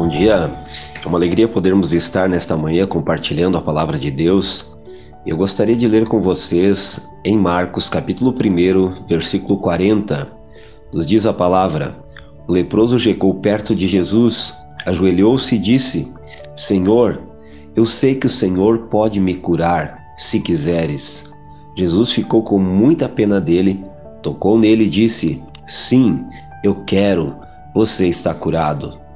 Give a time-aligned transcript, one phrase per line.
[0.00, 0.50] Bom dia,
[1.04, 4.74] é uma alegria podermos estar nesta manhã compartilhando a palavra de Deus.
[5.26, 10.26] Eu gostaria de ler com vocês em Marcos, capítulo 1, versículo 40.
[10.90, 11.98] Nos diz a palavra:
[12.48, 14.54] O leproso chegou perto de Jesus,
[14.86, 16.10] ajoelhou-se e disse:
[16.56, 17.20] Senhor,
[17.76, 21.30] eu sei que o Senhor pode me curar, se quiseres.
[21.76, 23.84] Jesus ficou com muita pena dele,
[24.22, 26.24] tocou nele e disse: Sim,
[26.64, 27.36] eu quero,
[27.74, 29.09] você está curado.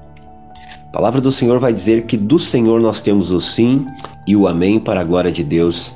[0.95, 3.85] A palavra do Senhor vai dizer que do Senhor nós temos o sim
[4.25, 5.93] e o amém para a glória de Deus.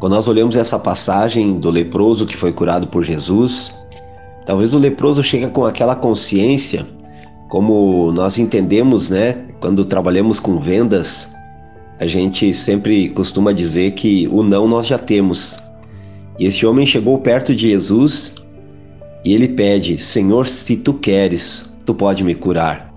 [0.00, 3.74] Quando nós olhamos essa passagem do leproso que foi curado por Jesus,
[4.46, 6.86] talvez o leproso chegue com aquela consciência,
[7.50, 9.44] como nós entendemos, né?
[9.60, 11.30] Quando trabalhamos com vendas,
[12.00, 15.62] a gente sempre costuma dizer que o não nós já temos.
[16.38, 18.34] E esse homem chegou perto de Jesus
[19.22, 22.91] e ele pede: Senhor, se tu queres, tu pode me curar.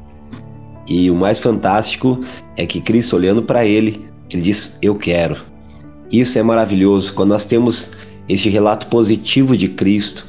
[0.87, 2.21] E o mais fantástico
[2.55, 5.37] é que Cristo, olhando para ele, ele diz: Eu quero.
[6.11, 7.91] Isso é maravilhoso quando nós temos
[8.29, 10.25] este relato positivo de Cristo,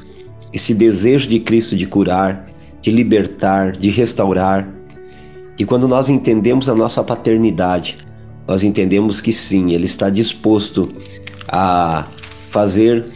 [0.53, 2.47] esse desejo de Cristo de curar,
[2.81, 4.69] de libertar, de restaurar.
[5.59, 7.99] E quando nós entendemos a nossa paternidade,
[8.47, 10.87] nós entendemos que sim, Ele está disposto
[11.49, 12.05] a
[12.51, 13.07] fazer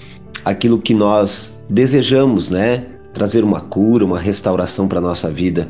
[0.45, 2.85] aquilo que nós desejamos, né?
[3.13, 5.69] Trazer uma cura, uma restauração para a nossa vida.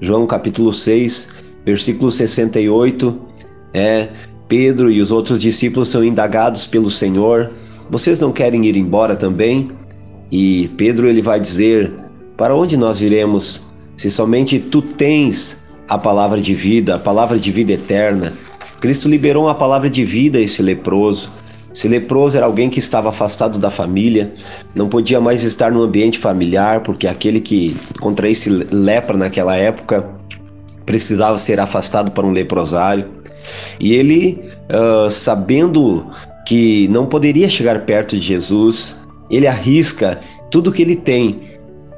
[0.00, 1.30] João capítulo 6,
[1.64, 3.18] versículo 68,
[3.72, 4.08] é
[4.46, 7.50] Pedro e os outros discípulos são indagados pelo Senhor:
[7.90, 9.70] "Vocês não querem ir embora também?"
[10.30, 11.92] E Pedro ele vai dizer:
[12.36, 13.62] "Para onde nós iremos
[13.96, 18.32] se somente tu tens a palavra de vida, a palavra de vida eterna?"
[18.80, 21.30] Cristo liberou uma palavra de vida a esse leproso.
[21.76, 24.32] Esse leproso era alguém que estava afastado da família,
[24.74, 30.08] não podia mais estar no ambiente familiar, porque aquele que contraísse lepra naquela época
[30.86, 33.04] precisava ser afastado para um leprosário.
[33.78, 36.06] E ele, uh, sabendo
[36.46, 38.96] que não poderia chegar perto de Jesus,
[39.28, 40.18] ele arrisca
[40.50, 41.42] tudo que ele tem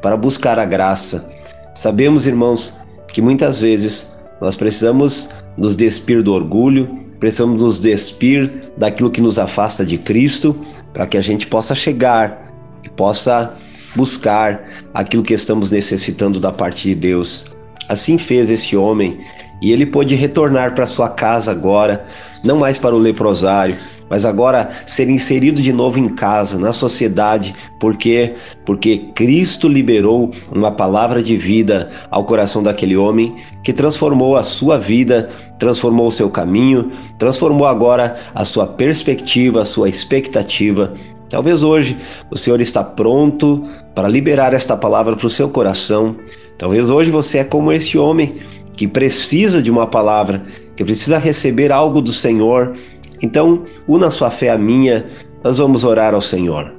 [0.02, 1.24] para buscar a graça.
[1.72, 9.10] Sabemos, irmãos, que muitas vezes nós precisamos nos despir do orgulho, precisamos nos despir daquilo
[9.10, 10.56] que nos afasta de Cristo,
[10.92, 12.52] para que a gente possa chegar
[12.82, 13.54] e possa
[13.94, 17.44] buscar aquilo que estamos necessitando da parte de Deus.
[17.88, 19.20] Assim fez esse homem
[19.60, 22.06] e ele pôde retornar para sua casa agora,
[22.44, 23.76] não mais para o leprosário,
[24.10, 30.70] mas agora ser inserido de novo em casa, na sociedade, porque porque Cristo liberou uma
[30.70, 36.28] palavra de vida ao coração daquele homem que transformou a sua vida, transformou o seu
[36.28, 40.94] caminho, transformou agora a sua perspectiva, a sua expectativa.
[41.28, 41.96] Talvez hoje
[42.30, 43.64] o Senhor está pronto
[43.94, 46.16] para liberar esta palavra para o seu coração.
[46.56, 48.36] Talvez hoje você é como esse homem
[48.76, 50.42] que precisa de uma palavra,
[50.76, 52.72] que precisa receber algo do Senhor
[53.20, 55.06] então, una sua fé à minha,
[55.42, 56.72] nós vamos orar ao Senhor.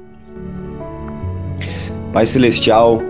[2.12, 3.00] Pai Celestial,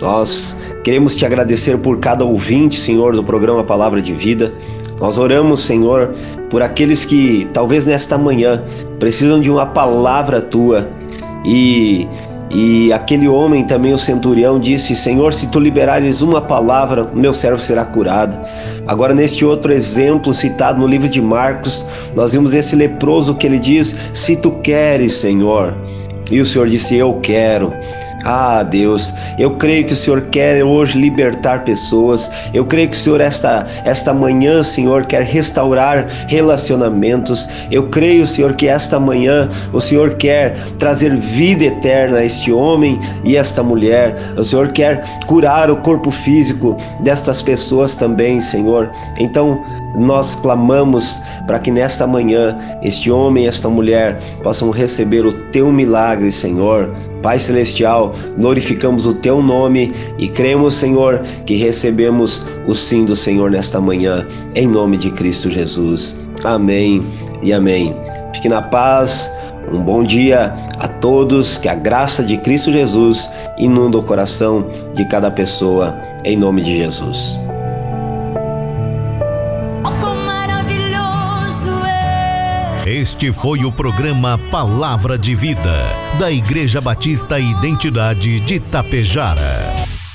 [0.00, 4.52] nós queremos te agradecer por cada ouvinte, Senhor, do programa Palavra de Vida.
[4.98, 6.14] Nós oramos, Senhor,
[6.50, 8.62] por aqueles que talvez nesta manhã
[8.98, 10.88] precisam de uma palavra tua
[11.44, 12.06] e
[12.50, 17.60] e aquele homem também, o centurião, disse: Senhor, se tu liberares uma palavra, meu servo
[17.60, 18.36] será curado.
[18.88, 21.84] Agora, neste outro exemplo citado no livro de Marcos,
[22.14, 25.76] nós vimos esse leproso que ele diz: Se tu queres, Senhor.
[26.28, 27.72] E o Senhor disse: Eu quero.
[28.24, 32.30] Ah, Deus, eu creio que o Senhor quer hoje libertar pessoas.
[32.52, 37.48] Eu creio que o Senhor esta esta manhã, Senhor, quer restaurar relacionamentos.
[37.70, 43.00] Eu creio, Senhor, que esta manhã o Senhor quer trazer vida eterna a este homem
[43.24, 44.16] e esta mulher.
[44.36, 48.90] O Senhor quer curar o corpo físico destas pessoas também, Senhor.
[49.18, 49.64] Então,
[49.94, 55.72] nós clamamos para que nesta manhã este homem e esta mulher possam receber o teu
[55.72, 56.94] milagre, Senhor.
[57.22, 63.50] Pai Celestial, glorificamos o Teu nome e cremos, Senhor, que recebemos o sim do Senhor
[63.50, 66.16] nesta manhã, em nome de Cristo Jesus.
[66.42, 67.04] Amém
[67.42, 67.94] e amém.
[68.34, 69.30] Fique na paz,
[69.70, 75.04] um bom dia a todos, que a graça de Cristo Jesus inunda o coração de
[75.04, 75.94] cada pessoa,
[76.24, 77.49] em nome de Jesus.
[82.90, 89.99] Este foi o programa Palavra de Vida, da Igreja Batista Identidade de Tapejara.